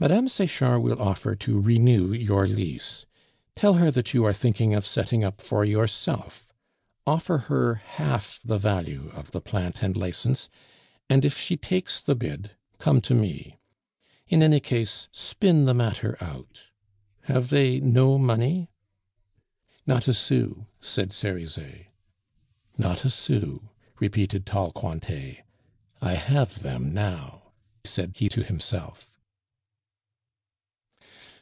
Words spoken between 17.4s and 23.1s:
they no money?" "Not a sou," said Cerizet. "Not a